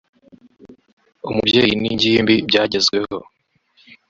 umubyeyi 1.27 1.73
n’ingimbi 1.81 2.35
byagezweho 2.49 3.17